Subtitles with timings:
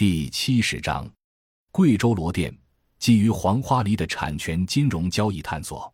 [0.00, 1.06] 第七十章：
[1.70, 2.50] 贵州罗甸
[2.98, 5.92] 基于黄花梨的产权金融交易探索。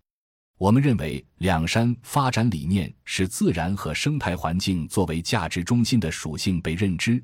[0.58, 7.20] 我们认为，两山发展理念是自然和生态环境作为价值中心的属性被认知，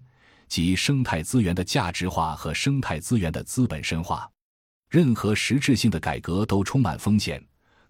[0.48, 4.28] 即生态资源的价值化和生态资源的资本深化。
[4.90, 7.40] 任何实质性的改革都充满风险，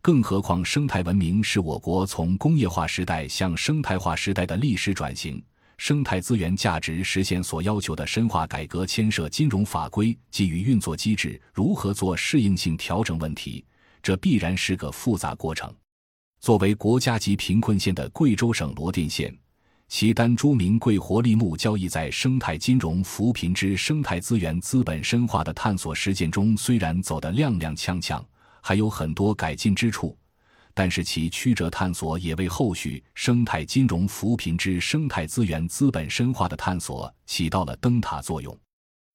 [0.02, 5.42] 更何况生态文明是我国从工业化时代向生态化时代的历史转型。
[5.84, 13.64] 生态资源价值实现所要求的深化改革，牵涉金融法规基于运作机制如何做适应性调整问题。
[14.00, 15.74] 这必然是个复杂过程。
[16.38, 19.36] 作为国家级贫困县的贵州省罗甸县，
[19.88, 28.24] 其丹珠名贵活力木交易在生态金融扶贫之生态资源资本深化的探索实践中，虽然走得踉踉跄跄，
[28.60, 30.16] 还有很多改进之处，
[30.74, 38.58] 但是其曲折探索也为后续生态金融扶贫之生态资源资本深化的探索起到了灯塔作用。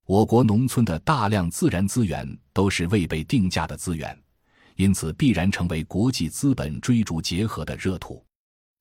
[0.05, 4.17] 我国农村的大量自然资源都是未被定价的资源。
[4.75, 8.23] 因此，必然成为国际资本追逐结合的热土。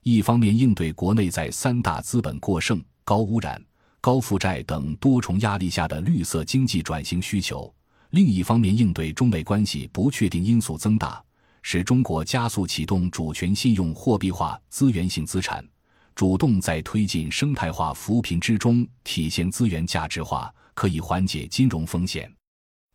[0.03, 3.61] 一方面，应对国内在三大资本过剩、高污染、
[3.99, 7.75] 高负债等多重压力下的绿色经济转型需求；
[8.11, 11.25] 另一方面，应对中美关系不确定因素增大，
[11.69, 15.67] 使中国加速启动主权信用货币化资源性资产，
[16.15, 22.33] 主动在推进生态化扶贫之中体现资源价值化，可以缓解金融风险。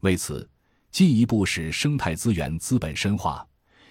[0.03, 0.49] 为此。
[0.89, 3.45] 进一步使生态资源资本深化，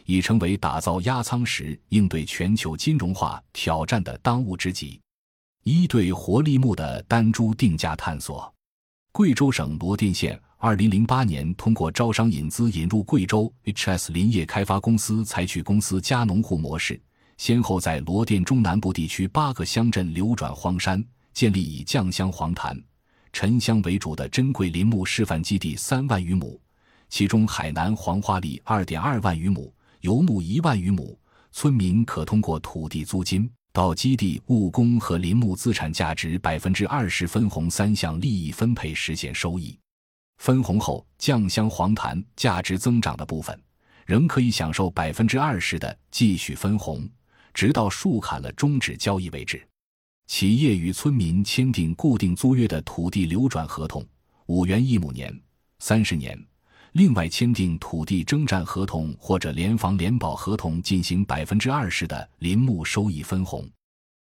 [0.06, 4.98] 已成为打造压舱石、应对全球金融化挑战的当务之急。
[5.62, 8.50] 一对活力木的单株定价探索。
[9.12, 17.00] 贵州省罗甸县二零零八年通过招商引资引入贵州 HS 林业开发公司，采取公司加农户模式，
[17.39, 22.78] 先后在罗店中南部地区八个乡镇流转荒山，建立以酱香黄檀、
[23.33, 26.61] 沉香为主的珍贵林木示范基地三万余亩。
[27.08, 29.72] 其中，海南黄花梨二点二万余亩，
[30.03, 31.19] 游牧一万余亩，
[31.53, 39.75] 村民可通过土地租金、到基地务工和林木资产价值百分之二十分红三项利益分配实现收益。
[40.41, 43.62] 分红后，酱香黄檀价值增长的部分，
[44.06, 47.06] 仍可以享受百分之二十的继续分红，
[47.53, 49.62] 直到树砍了终止交易为止。
[50.28, 54.03] 企业与村民签订固定租约的土地流转合同，
[54.47, 55.39] 五元一亩年，
[55.78, 56.43] 三十年。
[56.93, 63.69] 另外签订土地征占合同或者联房联保合同，进行百分之二十的林木收益分红。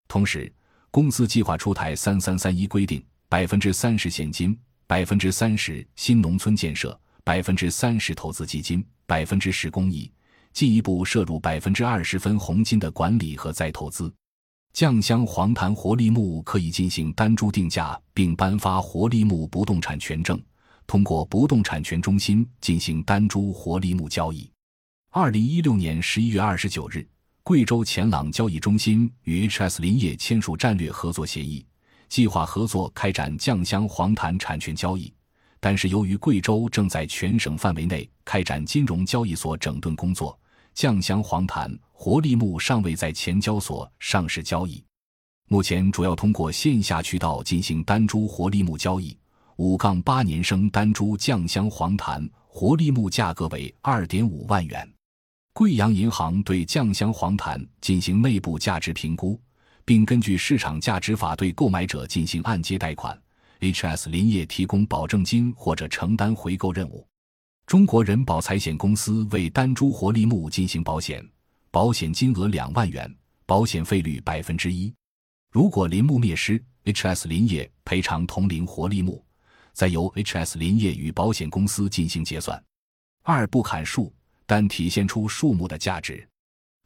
[0.08, 0.50] 同时，
[0.90, 10.08] 公司计划出台“三三三一”规定，百分之三十现金，百分之三十新农村建设，百分之三十投资基金，百分之十公益，
[10.52, 14.12] 进一步摄入百分之二十分红金的管理和再投资。
[14.72, 20.40] 酱香黄檀活力木可以进行单株定价，并颁发活力木不动产权证。
[20.86, 24.48] 通过不动产权中心进行单株活力木交易。
[25.10, 27.04] 二零一六年十一月二十九日，
[27.42, 31.66] 贵州前朗交易中心与 HS 林业签署战略合作协议，
[32.08, 35.12] 计划合作开展酱香黄檀产权交易。
[35.58, 40.38] 但是，由于贵州正在全省范围内开展金融交易所整顿工作，
[40.74, 44.84] 酱香黄檀活力木尚未在前交所上市交易。
[45.48, 49.16] 目前，主要通过线下渠道进行单株活力木交易。
[49.56, 54.86] 五杠八年生单株酱香黄檀活力木价格为二点五万元。
[55.54, 59.40] 贵阳银行对酱香黄檀进行内部价值评估，
[59.86, 63.18] 并根据市场价值法对购买者进行按揭贷款。
[63.60, 67.08] HS 林业提供保证金或者承担回购任务。
[67.66, 71.26] 中国人保财险公司为单株活力木进行保险，
[71.70, 73.10] 保险金额两万元，
[73.46, 74.92] 保险费率百分之一。
[75.50, 79.24] 如果林木灭失，HS 林业赔偿同林活力木。
[79.72, 82.62] 再由 HS 林业与保险公司进行结算。
[83.22, 84.12] 二不砍树，
[84.46, 86.26] 但体现出树木的价值。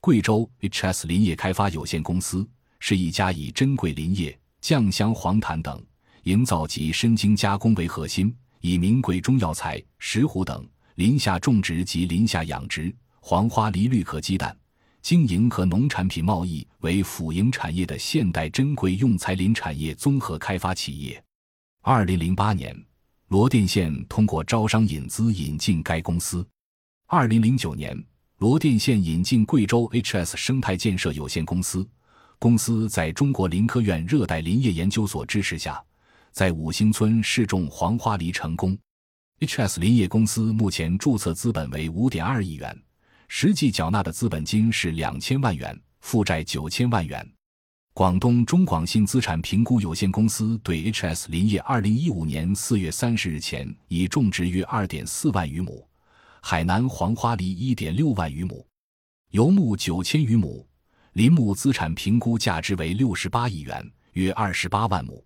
[0.01, 2.49] 贵州 HS 林业开发有限公司
[2.81, 5.81] 是一家以珍贵林业、酱香黄檀等
[6.25, 10.67] 营造及深精加工为核心，以名贵中药材、石斛等
[10.97, 14.55] 林下种植及林下养殖、黄花梨绿壳鸡蛋
[15.03, 21.23] 经营和农产品贸易为辅营产业的现代珍贵用材林产业综合开发企业。
[21.83, 22.77] 二零零八年，
[23.29, 26.47] 罗甸县通过招商引资引进该公司。
[27.07, 27.99] 二零零九年，
[28.39, 31.89] 罗甸县引进贵州 HS 生态建设有限公司。
[32.41, 35.79] 公司在中国林科院热带林业研究所支持下，
[36.33, 38.77] 在五星村试种黄花梨成功。
[39.41, 42.75] HS 林业公司目前注册资本为五点二亿元，
[43.29, 47.31] 实际缴纳的资本金是两千万元，负债九千万元。
[47.93, 55.87] 广东中广信资产评估有限公司对 HS 林业二零一五年四月三十日前已种植约二点四万余亩，
[56.41, 58.67] 海南黄花梨一点六万余亩，
[59.33, 60.67] 油木九千余亩，
[61.15, 65.25] 林木资产评估价值为六十八亿元，约二十八万亩。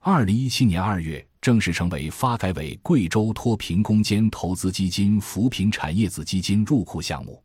[0.00, 7.42] 二零一七年二月正式成为发改委贵州脱贫攻坚投资基金扶贫产业子基金入库项目。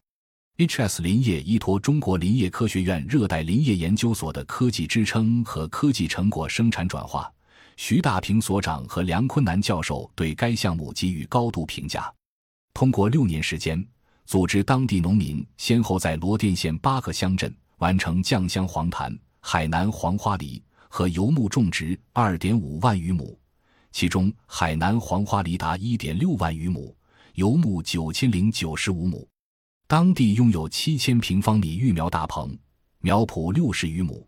[0.58, 7.30] HS 林业依托中国林业科学院热带林业研究所的科技支撑和科技成果生产转化，
[7.76, 12.10] 徐大平所长和梁坤南教授对该项目给予高度评价。
[12.74, 13.86] 通过六年时间，
[14.26, 17.54] 组织当地农民先后在罗甸县八个乡镇
[17.84, 23.38] 完成酱香黄檀、海南黄花梨和游牧种植二点五万余亩，
[23.92, 26.96] 其中海南黄花梨达一点六万余亩，
[27.34, 29.28] 游牧九千零九十五亩。
[29.86, 32.58] 当地拥有七千平方米育苗大棚，
[33.00, 34.26] 苗圃六十余亩，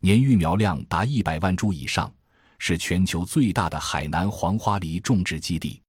[0.00, 2.12] 年育苗量达一百万株以上，
[2.58, 5.80] 是全球最大的海南黄花梨种植基地。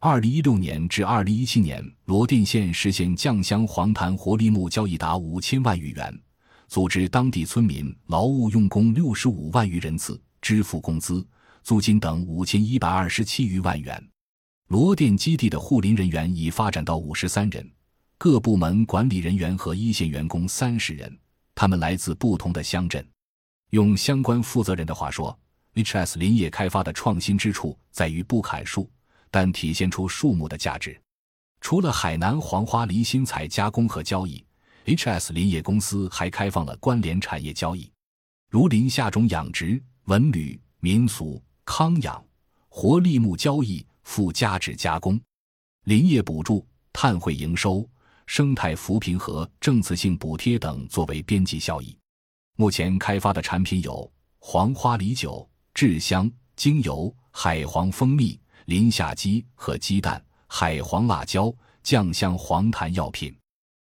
[0.00, 6.18] 二零一六年至二零一七年，罗甸县实现酱香黄檀活力木交易达五千万余元，
[6.68, 11.26] 组织当地村民劳务用工六十五万余人次，支付工资、
[11.62, 14.02] 租金等五千一百二十七余万元。
[14.68, 17.70] 罗甸基地的护林人员已发展到五十三人。
[18.18, 21.14] 各部门管理人员和一线员工三十人，
[21.54, 23.06] 他们来自不同的乡镇。
[23.70, 25.38] 用相关负责人的话说
[25.74, 28.90] ，HS 林业开发的创新之处在于不砍树，
[29.30, 30.98] 但体现出树木的价值。
[31.60, 34.42] 除了海南黄花梨新材加工和交易
[34.86, 37.92] ，HS 林业公司还开放了关联产业交易，
[38.48, 42.24] 如林下种养殖、文旅、民俗、康养、
[42.68, 45.20] 活立木交易、附加值加工、
[45.84, 47.86] 林业补助、碳汇营收。
[48.28, 51.96] 生态扶贫和政策性补贴等作为边际效益。
[52.56, 61.54] 目前开发的产品有黄花梨酒、制香精油、海黄蜂蜜、林下鸡和鸡蛋、海黄辣椒、
[61.84, 63.32] 酱香黄檀药品。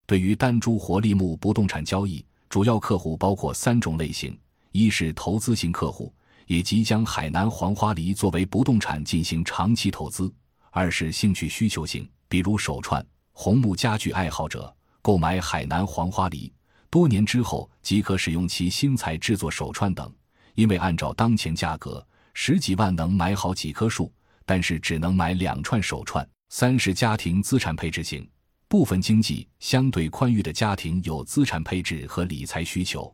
[0.07, 4.37] 对于单株活力木不动产交易，主要客户包括三种类型：
[4.71, 6.13] 一是投资型客户，
[6.45, 10.31] 也即将海南黄花梨作为不动产进行长期投资；
[10.69, 13.03] 二是兴趣需求型，比如手串。
[13.33, 16.53] 红木家具爱好者购买海南黄花梨，
[16.89, 20.13] 多年之后即可使用其新材制作手串等。
[20.53, 24.13] 因为按照当前价格，十几万能买好几棵树，
[24.45, 26.25] 但是只能买两串手串。
[26.49, 28.25] 三是家庭资产配置型，
[28.67, 33.13] 部分经济相对宽裕的家庭有资产配置和理财需求。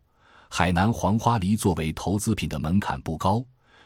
[0.49, 3.43] 海南黄花梨作为投资品的门槛不高，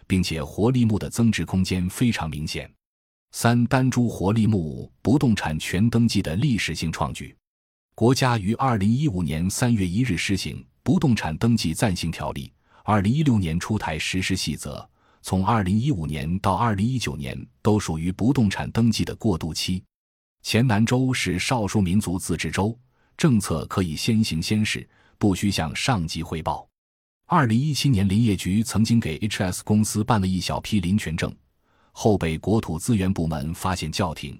[0.07, 2.71] 并且活力木的增值空间非常明显。
[3.31, 7.35] 三单株活力木不动产全登记的历史性创举，
[7.93, 12.47] 国家于二零一五年三月一日施行《不动产登记暂行条例》，
[12.83, 14.87] 二零一六年出台实施细则。
[15.21, 19.83] 从二零一五年到二零一九年都属于不动产登记的过渡期。
[20.45, 22.77] 黔南州是少数民族自治州，
[23.17, 24.87] 政策可以先行先试，
[25.17, 26.69] 不需向上级汇报。
[27.25, 31.35] 二零一七年，林业局曾经给 HS 公司办了一小批林权证。
[31.91, 34.39] 后被国土资源部门发现叫停，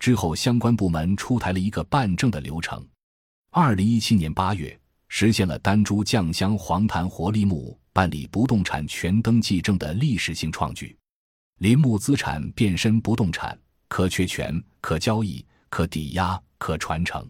[0.00, 2.84] 之后相关部门出台了一个办证的流程。
[3.52, 4.76] 二零一七年八月，
[5.06, 10.98] 实现了丹珠酱香黄檀活力木办理不动产全登记证的历史性创举。
[11.58, 13.56] 林木资产变身不动产，
[13.88, 17.28] 可确权、可交易、可抵押、可传承。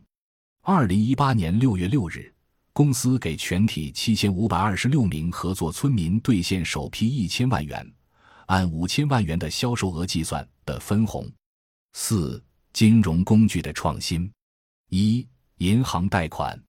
[0.63, 2.33] 二零一八年六月六日，
[2.73, 7.93] 公司给全体七千五百二十六名合作村民兑现首批一千万元。
[8.47, 11.29] 按五千万元的销售额计算的分红。
[11.95, 12.43] 四、
[12.73, 14.31] 金融工具的创新。
[14.91, 15.27] 一、
[15.59, 16.61] 银行贷款。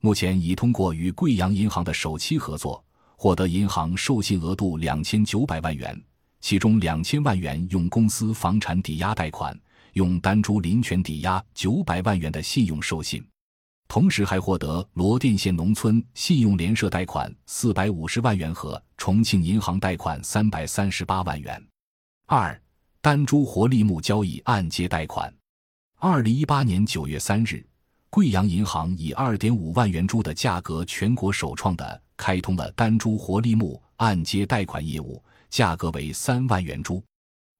[0.00, 2.84] 目前已通过与贵阳银行的首期合作，
[3.16, 5.98] 获得银行授信额度两千九百万元，
[6.44, 9.58] 其中两千万元用公司房产抵押贷款，
[9.94, 13.26] 用丹珠林权抵押九百万元的信用授信。
[13.88, 21.66] 同时还获得罗甸县农村信用联社贷款四百五十万元和重庆银行贷款三百三十八万元。
[22.26, 22.60] 二、
[23.00, 25.32] 丹珠活力木交易按揭贷款。
[25.98, 27.66] 二零一八年九月三日，
[28.10, 35.24] 贵阳银行以二点五万元株的价格，全国首创的开通了丹珠活力木按揭贷款业务，
[35.54, 37.00] 价格为三万元株。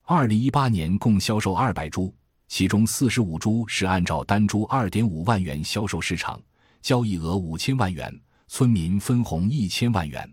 [0.02, 2.12] 二零一八年共销售二百株。
[2.48, 6.42] 其中四十五株是按照单株二点五万元销售市场，
[6.82, 8.12] 交易额五千万元，
[8.48, 10.28] 村民分红一千万元。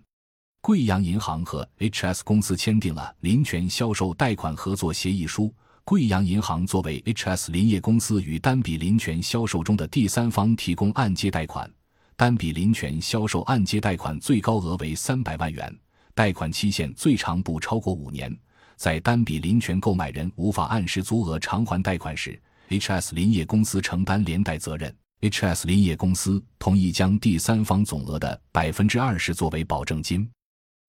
[0.59, 5.53] 贵阳银行和 HS 公司签订了林权销售贷款合作协议书。
[5.83, 11.71] 贵阳银行作为 HS 林业公司与单笔林权销售中的第三方，提供按揭贷款，
[12.15, 15.71] 单笔林权销售按揭贷款最高额为三百万元，
[16.13, 18.35] 贷款期限最长不超过五年。
[18.75, 23.13] 在单笔林权购买人无法按时足额偿还贷款时，H.S.
[23.13, 24.95] 林业公司承担连带责任。
[25.21, 25.67] H.S.
[25.67, 30.27] 林业公司同意将第三方总额的百分之二十作为保证金。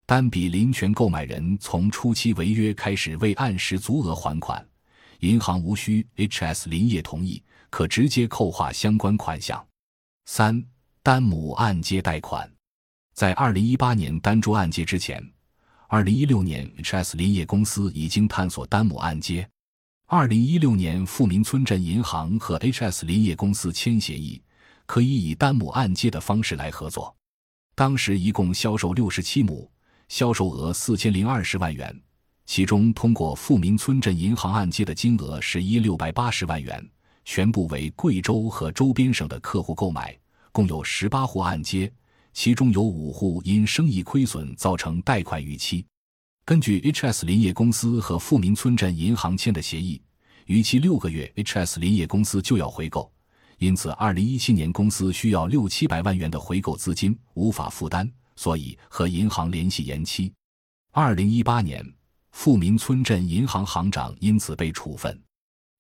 [0.07, 4.67] 单笔林权购买人从初期违约开始未按时足额还款，
[5.21, 6.69] 银行无需 H.S.
[6.71, 9.64] 林业同意，可直接扣划相关款项。
[10.26, 10.64] 三。
[11.05, 12.49] 单母按揭贷款，
[13.12, 15.23] 在二零一八年单株按揭之前，
[15.87, 17.16] 二零一六年 H.S.
[17.16, 19.47] 林业公司已经探索单母按揭。
[20.07, 23.04] 二零一六年，富民村镇银行和 H.S.
[23.04, 24.40] 林业公司签协议，
[24.87, 27.14] 可以以单母按揭的方式来合作。
[27.75, 29.71] 当时一共销售六十七亩，
[30.09, 31.95] 销售额四千零二十万元，
[32.47, 36.87] 其中通过富民村镇银行按揭的金额是一六百八十万元，
[37.26, 40.19] 全部为贵州和周边省的客户购买。
[40.50, 41.90] 共有十八户按揭，
[42.33, 45.85] 其中有五户因生意亏损造成贷款逾期。
[46.45, 47.25] 根据 H.S.
[47.25, 50.03] 林业公司和富民村镇银行签的协议，
[50.47, 51.79] 逾期六个月，H.S.
[51.79, 53.12] 林业公司就要回购。
[53.59, 60.33] 因此，二零一七年公司需要六七百万元的回购资金，无法负担，所以和银行联系延期。
[60.91, 61.87] 二零一八年，
[62.33, 65.17] 富民村镇银行行长因此被处分。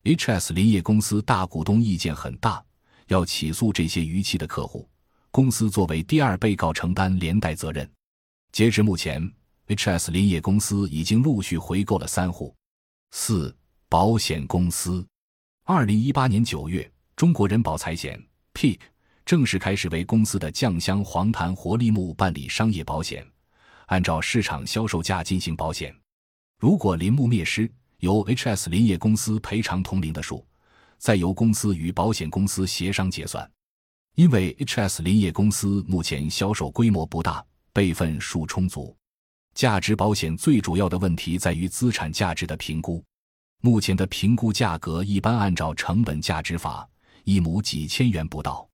[0.04, 0.52] H.S.
[0.52, 2.64] 林业公司大股东意见很大。
[3.08, 4.88] 要起诉这些逾期的客户，
[5.32, 7.90] 公司作为第二被告承担连带责任。
[8.52, 9.32] 截至目前
[9.68, 10.10] ，H.S.
[10.10, 12.54] 林业公司已经陆续回购了三户。
[13.12, 13.56] 四
[13.88, 15.04] 保险公司，
[15.64, 18.22] 二零一八年九月，中国人保财险
[18.52, 18.78] PIC
[19.24, 23.26] 正式开始为公司的酱香黄檀活力木办理商业保险，
[23.86, 25.96] 按照市场销售价进行保险。
[26.58, 27.70] 如果林木灭失，
[28.00, 28.68] 由 H.S.
[28.68, 30.46] 林业公司赔偿同龄的数。
[30.98, 33.50] 再由公司与保险公司协商结算，
[34.14, 35.02] 因为 H.S.
[35.02, 37.42] 林业公司目前销售规模不大，
[37.72, 38.94] 备份数充足。
[39.54, 43.02] 价值保险最主要的问题在于资产价值的评估，
[43.62, 46.86] 目前的评估价格一般按照成本价值法，
[47.24, 48.68] 一亩几千元不到。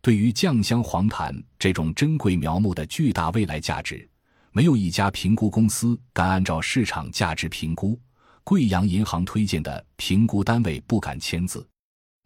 [0.00, 4.08] 对于酱香黄檀这种珍贵苗木的巨大未来价值，
[4.52, 7.98] 没有一家评估公司敢按照市场价值评估。
[8.44, 11.68] 贵阳银行推荐的评估单位不敢签字，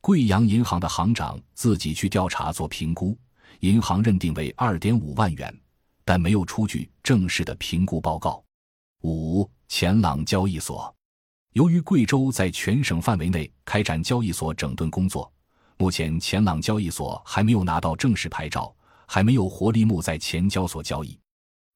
[0.00, 3.16] 贵阳银行的行长自己去调查做评估，
[3.60, 5.54] 银行认定为二点五万元，
[6.04, 8.42] 但没有出具正式的评估报告。
[9.02, 10.94] 五钱朗交易所，
[11.52, 15.30] 由于贵州在全省范围内开展交易所整顿工作，
[15.76, 18.74] 目前钱朗交易所还没有拿到正式牌照，
[19.06, 21.18] 还没有活力木在钱交所交易。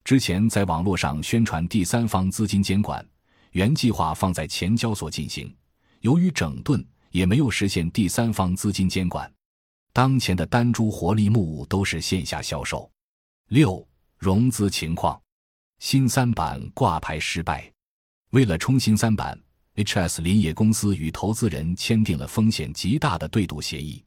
[0.03, 3.05] 之前在网络上宣传第三方资金监管。
[3.51, 5.55] 原计划放在前交所进行，
[6.01, 9.31] 由于整顿，也没有实现第三方资金监管。
[9.93, 12.91] 当前的单株活力木都是线下销售。
[13.47, 15.17] 六融资情况，
[15.79, 17.71] 新三板挂牌失败。
[18.31, 19.41] 为了冲新三板
[19.75, 20.21] ，H.S.
[20.21, 24.03] 林业公司与投资人签订了风险极大的对赌协议。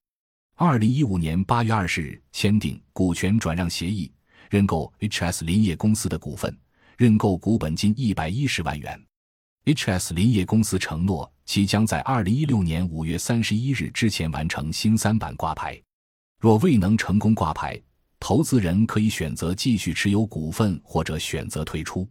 [0.56, 4.12] 二零一五年八月二十日签订股权转让协议，
[4.50, 5.46] 认购 H.S.
[5.46, 6.54] 林业公司的股份，
[6.98, 9.02] 认购股本金一百一十万元。
[9.64, 10.12] H.S.
[10.12, 15.80] 林业公司承诺，其将在二零一六年五月三十一日之前完成新三板挂牌。
[16.38, 17.80] 若未能成功挂牌，
[18.20, 22.06] 投资人可以选择继续持有股份，或者选择退出。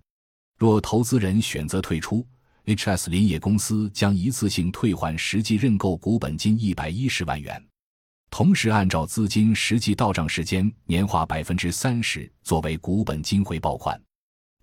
[0.58, 2.25] 若投资人选择退出
[2.65, 3.12] ，H.S.
[3.12, 7.63] 林业公司将一次性退还实际认购股本金一百一十万元，
[8.32, 14.01] 同时按照资金实际到账时间年化百分之三十作为股本金回报款。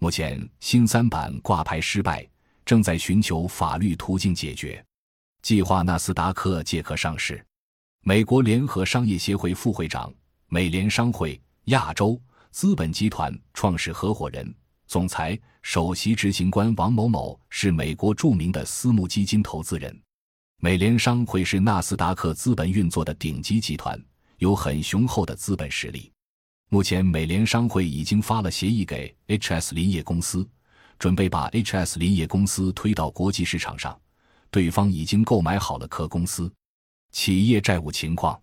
[0.00, 2.28] 目前新三板挂牌失败。
[2.64, 4.84] 正在寻求法律途径解决，
[5.42, 7.44] 计划纳斯达克借壳上市。
[8.02, 10.12] 美国联合商业协会副会长、
[10.48, 14.54] 美联商会亚洲资本集团创始合伙人、
[14.86, 19.98] 总裁、首席执行官王某某是美国著名的私募基金投资人。
[20.60, 23.98] 美联商会是纳斯达克资本运作的顶级集团，
[24.38, 26.10] 有很雄厚的资本实力。
[26.70, 29.74] 目前，美联商会已经发了协议给 H.S.
[29.74, 30.48] 林业公司。
[30.98, 31.98] 准备把 H.S.
[31.98, 33.98] 林业公司推到国际市场上，
[34.50, 36.52] 对方已经购买好了壳公司。
[37.12, 38.40] 企业债务情况：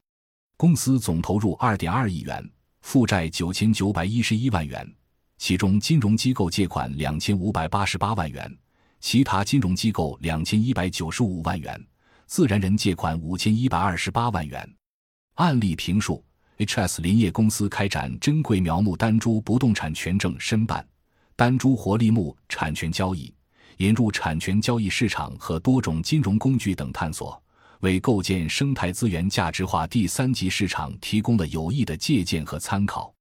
[0.58, 2.48] 公司总投入二点二亿元，
[2.82, 4.90] 负债九千九百一十一万元，
[5.38, 8.58] 其中金融机构借款两千五百八十八万元，
[9.00, 11.84] 其他金融机构两千一百九十五万元，
[12.28, 14.76] 自然人借款五千一百二十八万元。
[15.36, 16.24] 案例评述
[16.58, 17.02] ：H.S.
[17.02, 20.86] 林业公司开展珍贵苗木单株不动产权证申办。
[21.42, 23.34] 丹珠活力木产权交易，
[23.78, 27.42] 引入产权交易市场和多种金融工具等探索，
[27.80, 33.12] 为构建生态资源价值化第三级市场提供了有益的借鉴和参考。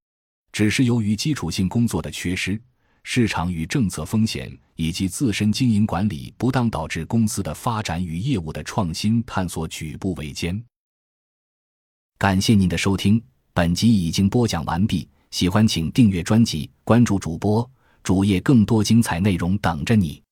[0.53, 2.61] 只是由于基础性工作的缺失，
[3.05, 10.63] 市场与政策风险以及自身经营管理不当，导致公司的发展与业务的创新探索举步维艰。
[12.19, 13.19] 感谢您的收听，
[13.55, 15.09] 本集已经播讲完毕。
[15.31, 17.71] 喜欢请订阅专辑，关注主播
[18.03, 20.23] 主页，更多精彩内容等着你。